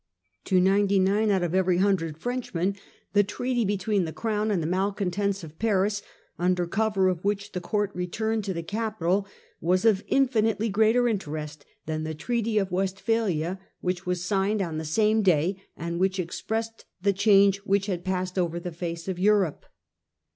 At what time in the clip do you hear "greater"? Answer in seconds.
10.69-11.07